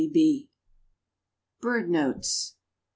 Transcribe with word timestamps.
]BIRD 1.61 1.87
NOTES. 1.91 2.55